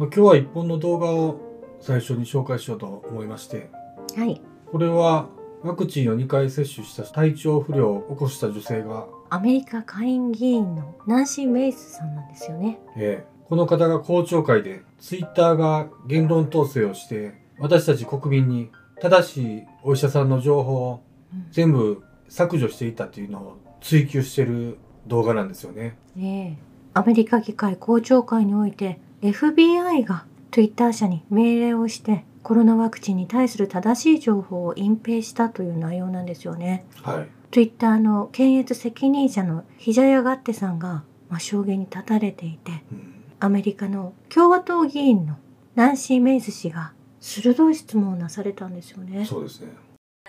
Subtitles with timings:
[0.00, 1.38] まあ、今日は一本の動画を
[1.78, 3.68] 最初に紹介しようと思いまして、
[4.16, 4.40] はい。
[4.72, 5.28] これは
[5.62, 12.80] ワクチンを2回接種した体調不良を起こした女性が、アメリカ下院議員のナンシー・メイスさんなんですよね。
[12.96, 18.70] えーこの方が公聴会でツイッターが言論統制をして私たち国民に
[19.00, 21.02] 正しいお医者さんの情報を
[21.34, 24.78] うん全部削除していたっていうのを追求してる
[25.08, 25.96] 動画なんですよね。
[26.14, 26.64] ねえ
[26.94, 36.86] アメリカ議会公聴会において FBI が Twitter 社に命令をしてコロナワクチンに対する正しい情報を隠蔽したという内容なんですよね。
[37.02, 37.28] はい。
[37.50, 45.36] Twitter の検閲責任者のヒジャヤガッテさんが、まあ、証言に立たれていてうんアメリカの共和党議員の
[45.74, 49.24] ナンシー・メイズ氏が鋭い質問をなされたんですよね。
[49.24, 49.72] そうですね。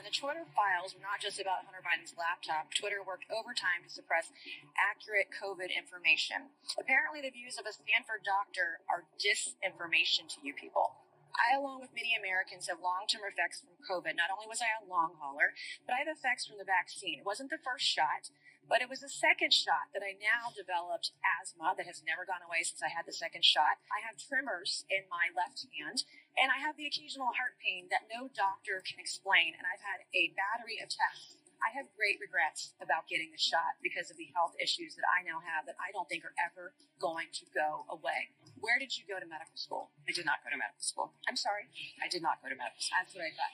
[0.02, 2.74] And the Twitter files were not just about Hunter Biden's laptop.
[2.74, 4.34] Twitter worked overtime to suppress
[4.74, 6.50] accurate COVID information.
[6.74, 11.06] Apparently, the views of a Stanford doctor are disinformation to you people.
[11.38, 14.18] I, along with many Americans, have long term effects from COVID.
[14.18, 15.54] Not only was I a long hauler,
[15.86, 17.22] but I have effects from the vaccine.
[17.22, 18.34] It wasn't the first shot,
[18.66, 22.42] but it was the second shot that I now developed asthma that has never gone
[22.42, 23.78] away since I had the second shot.
[23.94, 26.10] I have tremors in my left hand.
[26.40, 29.56] And I have the occasional heart pain that no doctor can explain.
[29.56, 31.38] And I've had a battery of tests.
[31.62, 35.22] I have great regrets about getting the shot because of the health issues that I
[35.22, 38.34] now have that I don't think are ever going to go away.
[38.58, 39.94] Where did you go to medical school?
[40.10, 41.14] I did not go to medical school.
[41.30, 41.70] I'm sorry.
[42.02, 42.98] I did not go to medical school.
[42.98, 43.54] That's what I thought.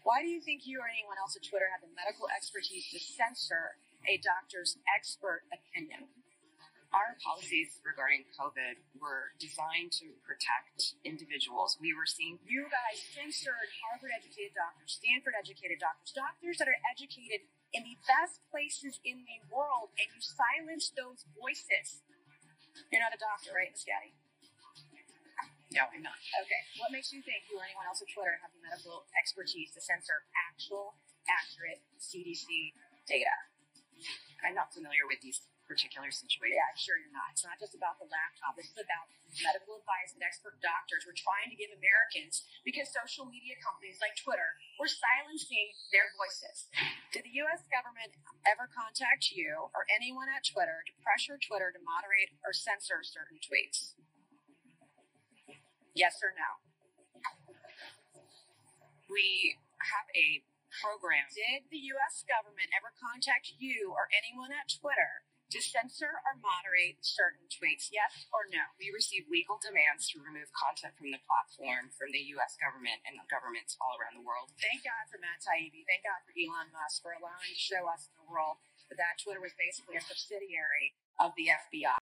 [0.00, 2.98] Why do you think you or anyone else at Twitter have the medical expertise to
[3.02, 3.76] censor
[4.08, 6.08] a doctor's expert opinion?
[6.94, 11.74] Our policies regarding COVID were designed to protect individuals.
[11.82, 16.80] We were seeing You guys censored Harvard educated doctors, Stanford educated doctors, doctors that are
[16.86, 22.06] educated in the best places in the world, and you silenced those voices.
[22.88, 24.14] You're not a doctor, right, Miss Gaddy?
[25.74, 26.16] no, I'm not.
[26.46, 26.62] Okay.
[26.78, 29.80] What makes you think you or anyone else at Twitter have the medical expertise to
[29.82, 30.94] censor actual,
[31.26, 32.72] accurate CDC
[33.10, 33.34] data?
[34.46, 36.56] I'm not familiar with these particular situation.
[36.56, 37.34] Yeah, I'm sure you're not.
[37.34, 38.54] It's not just about the laptop.
[38.54, 39.10] This is about
[39.42, 41.04] medical advice and expert doctors.
[41.04, 46.70] We're trying to give Americans, because social media companies like Twitter were silencing their voices.
[47.10, 47.66] Did the U.S.
[47.68, 48.16] government
[48.46, 53.42] ever contact you or anyone at Twitter to pressure Twitter to moderate or censor certain
[53.42, 53.98] tweets?
[55.92, 56.62] Yes or no?
[59.10, 60.42] We have a
[60.82, 61.30] program.
[61.32, 62.26] Did the U.S.
[62.26, 67.90] government ever contact you or anyone at Twitter to censor or moderate certain tweets?
[67.94, 68.62] Yes or no?
[68.78, 72.58] We received legal demands to remove content from the platform from the U.S.
[72.58, 74.50] government and governments all around the world.
[74.58, 75.86] Thank God for Matt Taibbi.
[75.86, 78.58] Thank God for Elon Musk for allowing to show us the world
[78.90, 81.98] that, that Twitter was basically a subsidiary of the FBI.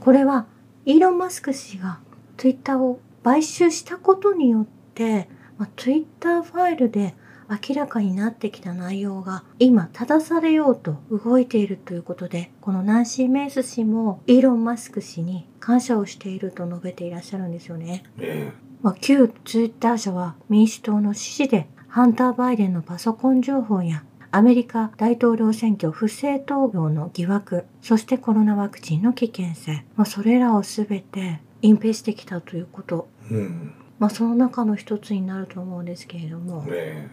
[0.00, 0.46] これは
[0.84, 2.00] イーロン・マスク氏が
[2.36, 5.28] Twitter を買収したことによって、
[5.58, 7.14] まあ、Twitter ファイルで
[7.48, 18.04] 明らかになってきた内容が今正されようと動いているということでこのナンシー・メイス氏もイーロン・マスク氏に感謝をしていると述べていらっしゃるんですよね。
[18.18, 18.52] え
[18.82, 33.72] まあ、旧ツイッター社は民主党の指示でハンター・バイデンのパソコン情報やアメリカ大統領選挙不正投票の疑惑そしてコロナワクチンの危険性、まあ、それらを全て隠蔽してきたということ、うん。
[33.98, 37.08] まあ、その中の一つになると思うんですけれどもえ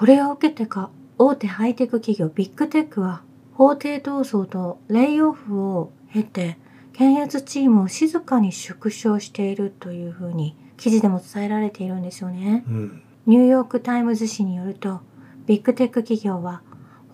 [0.00, 0.88] これを受けてか
[1.18, 3.22] 大手ハイテク企業ビッグテックは
[3.52, 6.56] 法廷闘争とレイオフを経て
[6.94, 12.64] 検閲チームを静かに縮小しているというふうに記事でも伝えられているんですよね。
[12.66, 13.02] うん。
[13.26, 15.02] ニューヨーク・タイムズ紙によると
[15.44, 16.62] ビッグテック企業は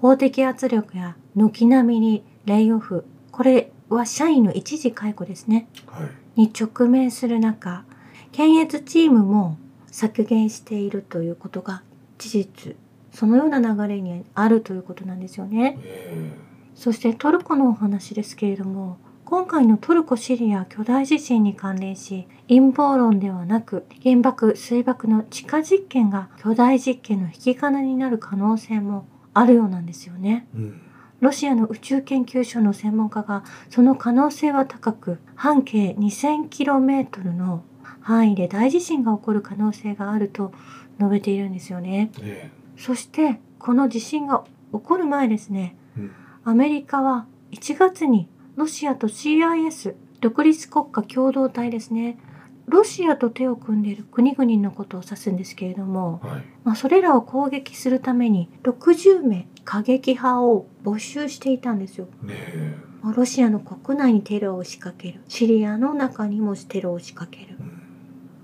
[0.01, 6.05] 法的圧力や軒並みにレイオフこれは社員の一時解雇ですねは
[6.37, 6.41] い。
[6.41, 7.85] に直面する中
[8.31, 9.59] 検閲チームも
[9.89, 11.83] 削減しているということが
[12.19, 12.77] 事実
[13.13, 15.79] そのような流れにあるということなんですよね。
[15.83, 16.33] え
[16.75, 30.47] そしてトルコのお話ですけれども今回のトルコ・シリア巨大地震に関連し陰謀論ではなく原爆水爆の地下実験が巨大実験の引き金になる可能性もあるようなんですよね。
[30.55, 30.81] えうん。
[31.21, 37.65] ロシアの宇宙研究所の専門家がその可能性は高く半径 2000km の
[38.01, 40.53] 範囲で大地震が起こる可能性があると
[40.99, 42.11] 述べているんですよね。
[42.21, 46.13] えそしてこの地震が起こる前ですねえうん。
[46.45, 52.19] アメリカは1月にロシアと CIS 独立国家共同体ですね
[52.67, 56.43] ロシアと手を組んでいる国々のことを指すんですけれども、はい。
[56.65, 62.07] まあ、それらを攻撃するために60名過激派を募集していたんですよ。
[62.23, 62.77] ねえ。
[63.03, 65.21] まあロシアの国内にテロを仕掛ける。
[65.29, 67.57] シリアの中にもテロを仕掛ける。
[67.61, 67.77] うん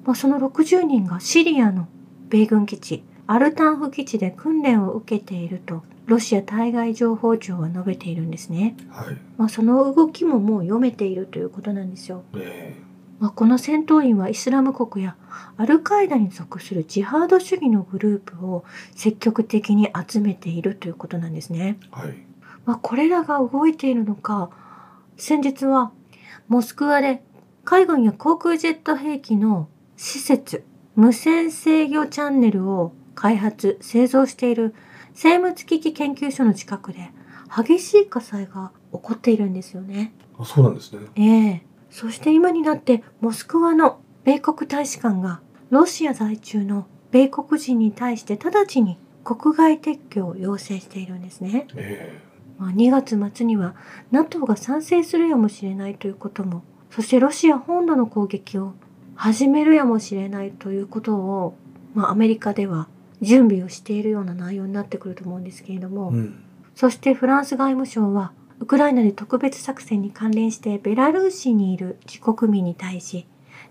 [0.05, 1.89] まあ、その60人がシリアの
[2.33, 8.75] 米軍基地、アルタンフ基地で訓練を受けていると、ロシア対外情報庁は述べているんですね。
[8.89, 9.19] はい。
[9.37, 12.25] まあ、その動きももう読めているということなんですよ。
[12.35, 12.75] え
[13.21, 15.15] まあ、この戦闘員はイスラム国や
[15.59, 18.65] アルカイダに属するジハード主義のグループを
[18.97, 21.79] 積極的に集めているということなんですね。
[21.83, 22.15] えはい。
[22.65, 24.49] まあ、これらが動いているのか、
[25.19, 25.93] 先日は
[26.49, 27.23] モスクワで
[27.65, 29.69] 海軍や航空ジェット兵器の
[29.99, 34.75] 施設、無線制御チャンネルを開発、製造している
[35.15, 37.11] 生物機器研究所の近くで
[37.55, 40.13] 激しい火災が起こっているんですよね。
[40.39, 41.07] あ、そうなんですね。
[41.17, 51.67] ええそして今になってモスクワの米国大使館がロシア在中の米国人に対して直ちに国外撤去を要請しているんですね。
[51.77, 52.19] え
[52.59, 53.75] まあ、2月末には
[54.11, 58.75] NATO が賛成するやもしれないということも、そしてロシア本土の攻撃を
[59.23, 61.55] 始めるやもしれないということを、
[61.95, 62.89] まあ、アメリカでは
[63.21, 66.45] 準備をしているような内容になってくると思うんですけれども、えうん。
[66.75, 73.29] そしてフランス外務省は、ウクライナで特別作戦に関連してベラルーシにいる自国民に対し、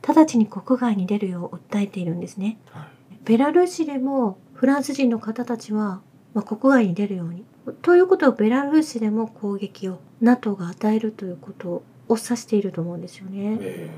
[0.07, 2.57] 直ちに国外に出るよう訴えているんですね。
[2.69, 3.17] はい。
[3.25, 5.99] ベラルーシでもフランス人の方たちは、
[6.33, 7.43] まあ、国外に出るように。
[7.81, 13.57] ということはベラルーシでも攻撃を NATO が与えるということを指していると思うんですよね。
[13.59, 13.89] え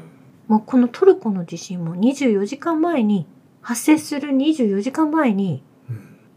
[0.48, 3.28] もうこのトルコの地震も24時間前に、
[3.62, 5.64] 発生する24時間前に。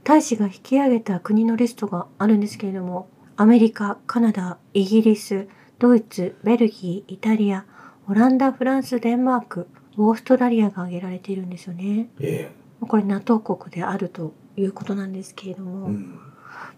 [0.05, 5.49] 大使が引き上げた国のリストがあるんですけれども、アメリカ、カナダ、イギリス、
[5.81, 7.65] ドイツ、ベルギー、イタリア、
[8.09, 9.67] オランダ、フランス、デンマーク、
[9.99, 12.09] オーストラリアが挙げられているんですよね。
[12.21, 16.21] えこれ NATO 国であるということなんですけれどえも、うん。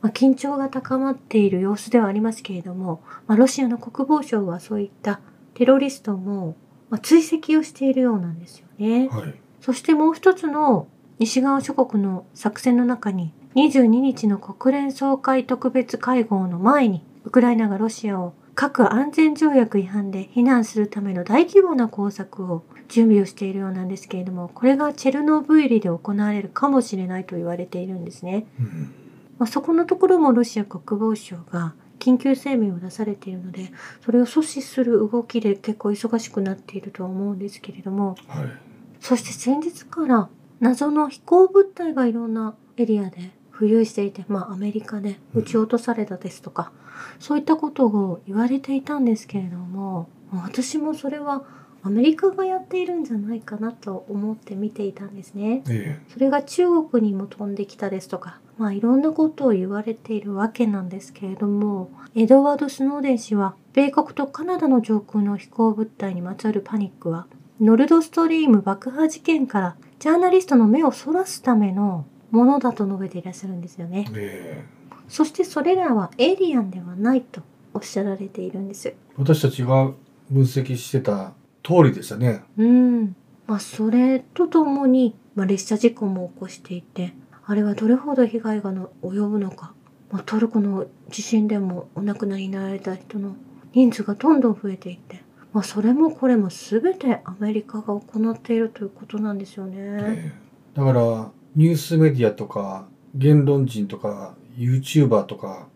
[0.01, 5.21] まあ、緊張が高まっている様子ではありますけれども、まあ、ロシアの国防省はそういった
[5.53, 6.57] テロリストも、
[6.91, 9.09] まあ、追跡をしているようなんですよね。
[9.09, 9.35] はい。
[9.61, 10.89] そしてもう一つの
[11.19, 28.47] 西側諸国の作戦の中に22日の国連総会特別会合の前にウクライナがロシアを核安全条約違反で非難するための大規模な工作を準備をしているようなんですけれどもこれがチェルノブイリで行われるかもしれないと言われているんですね。
[28.59, 28.95] うん。
[29.39, 33.71] まあ、そこのところもロシア国防省が緊急声明を出されているので
[34.05, 38.69] それを阻止する動きで結構忙しくなっているとは思うんですけれどもはい。
[39.01, 40.29] そして先日から
[40.61, 46.73] 謎の飛行物体がいろんなエリアで浮遊していて、まあアメリカで撃ち落とされたですとか、
[47.19, 51.45] そういったことを言われていたんですけれども、私もそれは
[51.83, 55.63] アメリカがやっているんじゃないかなと思って見ていたんですね。
[55.69, 67.27] えそれが中国にも飛んできたですとか、まあいろんなことを言われているわけなんですけれども、エドワード・スノーデン氏は、米国とカナダの上空の飛行物体にまつわるパニックは、
[67.61, 74.65] ノルドストリーム爆破事件からジャーナリストの目をそらすためのものだと述べていらっしゃるんですよねえ。
[74.65, 74.79] え
[75.09, 77.41] そしてそれらはエイリアンではないと
[77.73, 78.89] おっしゃられているんです。
[78.89, 79.93] え私たちが
[80.31, 81.33] 分析してた
[81.65, 82.43] 通りでしたね。
[82.57, 83.17] うん。
[83.47, 87.15] まあ、それとともに、まあ、列車事故も起こしていて、
[87.51, 89.73] あれはどれほど被害がの及ぶのか。
[90.11, 93.37] まあ、トルコの地震でもお亡くなりになられた人の
[93.73, 95.23] 人数がどんどん増えていって、
[95.55, 99.77] まあ、それもこれも全てアメリカが行っているということなんですよね。
[99.79, 105.69] ええだからニュースメディアとか言論人とか YouTuber とか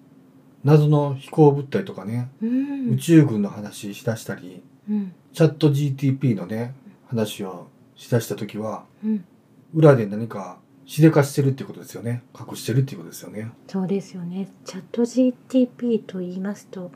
[0.64, 2.90] 謎の飛行物体とかね、うん。
[2.90, 5.12] 宇宙軍の話しだしたりうん。
[5.32, 6.74] チャット GTP のね
[7.08, 9.24] 話をしだした時はうん。
[9.74, 14.48] 裏で何かしでかしてるっていうことですよね隠してるっていうことですよねそうですよね。
[14.64, 16.90] チャット GTP と言いますと、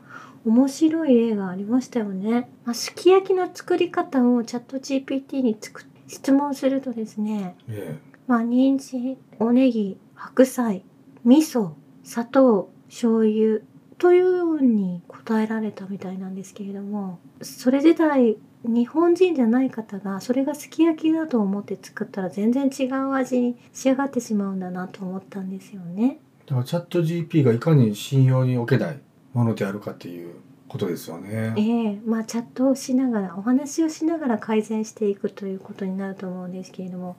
[0.45, 2.49] 面白い例がありましたよね。
[2.65, 10.83] まあ、すき焼きの作り方をチャット GPT につく質問するとですね、えまあ、人参、おネギ、白菜、
[11.23, 11.71] 味噌、
[12.03, 13.59] 砂糖、醤油
[13.97, 26.19] というように答えられたみたいなんですけれども、それ自体、日本人じゃない方がそれがすき焼きだと思って作ったら全然違う味に仕上がってしまうんだなと思ったんですよね。
[26.21, 28.99] えだからチャット GP がいかに信用におけない
[29.33, 30.35] ものであるかっていう
[30.67, 37.17] ことですよねええまあチャットをしながらお話をしながら改善していくということになると思うんですけれども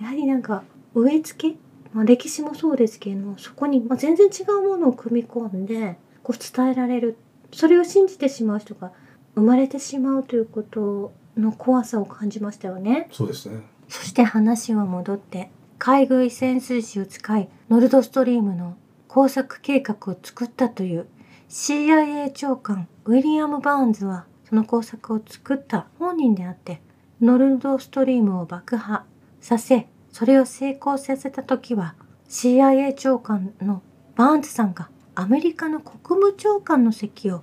[0.00, 1.56] やはりなんか植え付け、
[1.92, 7.16] まあ、歴史もそうですけれどもそこに、まあ、全然違うものを組み込んでこう伝えられる
[7.52, 8.92] それを信じてしまう人が
[9.40, 13.08] 生まれてしまうということの怖さを感じましたよね。
[13.10, 18.76] そうですねそして話は戻って海軍潜水士を使いノルドストリームの
[19.08, 21.08] 工作計画を作ったという
[21.48, 26.80] CIA 長官ウウィリアム・バーンズはその工作を作った本人であって、
[27.20, 29.04] ノルドストリームを爆破
[29.40, 31.94] させ、それを成功させた時は
[32.28, 33.82] CIA 長官の
[34.16, 37.42] バーンズさんがアメリカの国務長官の席を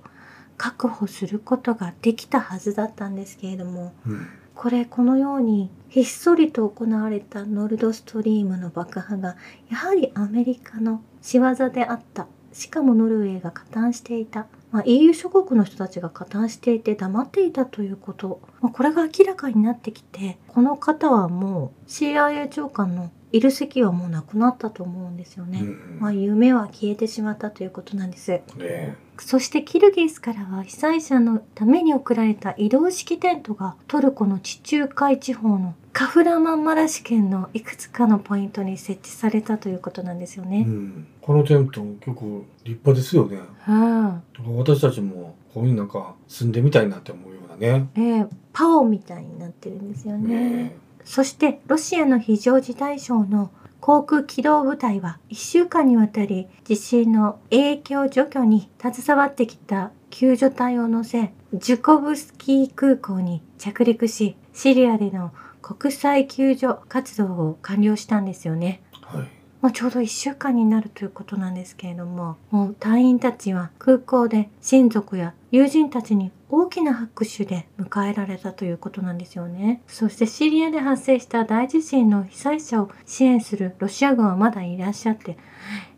[0.58, 4.26] 確保することができたはずだったんですけれども、うん。
[4.54, 9.36] これこのようにひっそりと行われたノルドストリームの爆破が
[9.70, 12.26] やはりアメリカの仕業であった。
[12.52, 40.62] しかもノルウェーが加担していた、まあ、EU 諸国の人たちが加担していて黙っていたということ、まあ、これが明らかになってきてこの方はもう CIA 長官のいる席はもうなくなったと思うんですよね、うんまあ、夢は消えてしまったということなんですねそしてキルギスからは被災者のために送られた移動式テントがトルコの地中海地方のカフラマンマラシ県のいくつかのポイントに設置されたということなんですようね。
[40.62, 41.08] ん。
[41.20, 43.40] このテント結構立派ですよね。
[43.62, 44.22] は
[44.56, 47.88] 私たちもこういうなんか住んでみたいなって思うようなね。
[47.96, 50.50] あ、ええパオみたいになってるんですよね。
[50.50, 50.76] ね
[51.08, 53.50] そしてロシアの非常事態省の
[53.80, 68.82] 航空機動部隊は1週間にわたり地震の影響除去に携わってきた救助隊を乗せジュコブスキー空港に着陸しシリアでの国際救助活動を完了したんですよね。
[68.92, 69.37] はい。
[69.60, 79.82] まあ、ちょうど1週間になるということなんですけれどももう隊員たちは空港で親族や友人たちに大きな拍手で迎えられたということなんですよね。
[79.86, 85.36] そしてシリアで発生した大地震の被災者を支援するロシア軍はまだいらっしゃって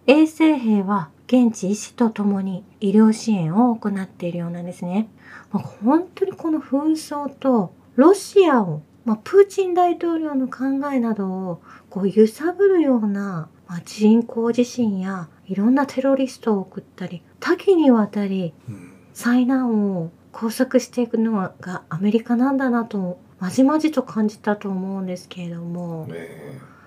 [0.07, 5.09] 衛生兵は現地医師とともに医療支援を行っているようなんですね、
[5.53, 18.91] まあ、本当にこの紛争とロシアをまあ、プーチン大統領の考えなどをこう揺さぶるような、まあ、人工地震やいろんなテロリストを送ったり多岐にわたりうん。
[19.13, 26.29] 災難を工作していくのがアメリカなんだなとまじまじと感じたと思うんですけれども、ね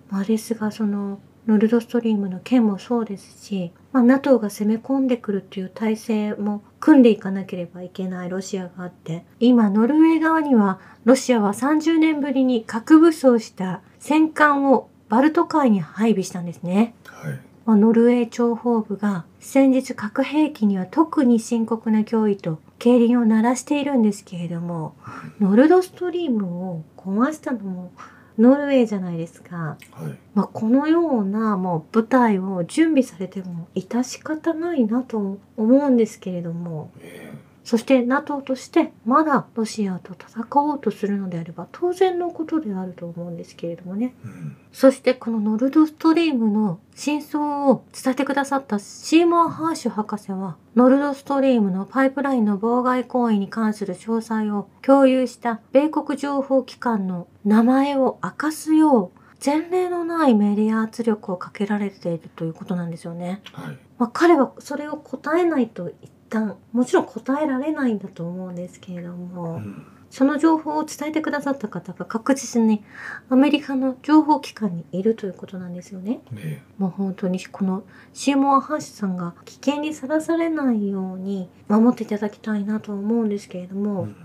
[0.09, 16.95] まあ、ですがそのノルドストリームの件もそうですし、まあ、NATO が攻め込んでくるっていう体制も組んでいかなければいけないロシアがあって今ノルウェー側にはロシアは30年ぶりに核武装した戦艦をバルト海に配備したんですね。
[17.05, 17.39] はい。
[17.65, 24.95] まあノルウェー諜報部が先日核兵器には特に深刻な脅威と警鈴を鳴らしているんですけれども
[25.39, 27.91] ノルドストリームを壊したのも
[28.37, 29.55] ノルウェーじゃないですか。
[29.55, 29.77] は
[30.09, 30.17] い。
[30.33, 37.22] まあ、このようなもう舞台を準備されても致し方ないなと思うんですけれどもね
[37.63, 44.57] そして NATO としてまだロシアと戦おうとするのであれば当然のことであると思うんですけれどもねうん。
[44.71, 63.41] そしてこのノルドストリームの真相を伝えてくださったシーモア・ハーシュ博士はノルドストリームのパイプラインの妨害行為に関する詳細を共有した米国情報機関の名前を明かすよう前例のないメディア圧力をかけられているということなんですよね。
[63.51, 63.77] はい。
[63.97, 69.85] まあ、彼はそれを答えないと一旦もちろん答えられないんだと思うんですけれども、うん。
[70.09, 72.83] その情報を伝えてくださった方が確実に
[73.31, 76.21] アメリカの情報機関にいるということなんですよね。
[76.31, 84.15] ねもう本当にこのシーモア・ハーシュさんが危険にさらされないように守っていただきたいなと思うんですけれどうも、ん。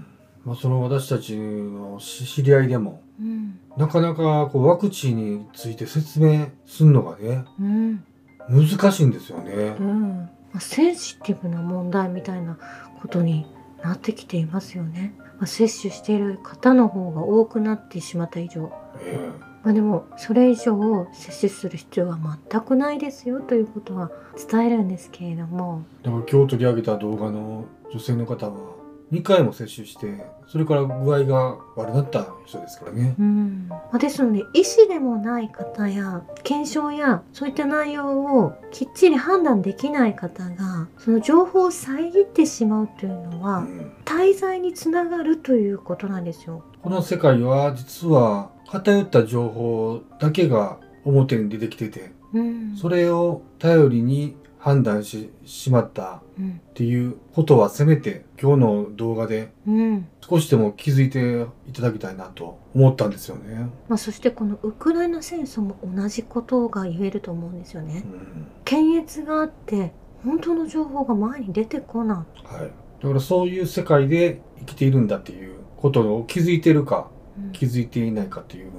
[0.44, 8.04] まあその私たちの知知り合いでもうん、なかなかこうワクチンについて説明するのがねうん、
[8.48, 9.82] 難しいんですよねう。
[9.82, 12.58] ん、まあセンシティブな問題みたいな
[13.00, 13.46] ことに
[13.82, 15.14] なってきていますよね。
[15.38, 19.30] まあ、接種している方の方が多くなってしまった以上、え
[19.62, 22.18] まあ、でもそれ以上接種する必要は
[22.50, 24.10] 全くないですよということは
[24.50, 28.77] 伝えるんですけれども、えだから今日取り上げた動画の女性の方は
[29.12, 33.14] 2回も接種してそれから具合が悪くなった人ですからね。
[33.18, 46.62] うんまあ、ですので医師でもない方や検証やそういった内容をきっちり判断できない方がその情報を遮ってしまうというのうはん滞在につながるということなんですよ。
[46.82, 63.68] この世界は実は偏った情報だけが表に出てきててうんそれを頼りに判断ししまったうんっていうことはせめて今日の動画でうん少しでも気づいていただきたいなと思ったんですよね。
[63.88, 68.08] まあ、そしてこのウクライナ戦争も同じことが言えると思うんですよねう。
[68.08, 69.92] ん検閲があって
[70.24, 72.44] 本当の情報が前に出てこない。
[72.44, 72.70] はい、
[73.02, 78.72] だからそういう世界で生きているんだっていうことを気づいてるかうん気づいていないかっていう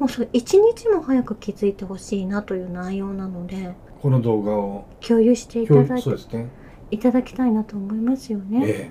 [0.00, 6.48] もうそれ一日も早く気づいてほしいなという内容なのでこの動画を共有していた今だいて日そうですね。
[6.90, 8.66] いただきたいなと思いますよね。
[8.66, 8.90] え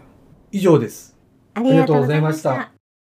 [0.52, 1.18] 以上です。
[1.56, 2.79] ありがとうございました。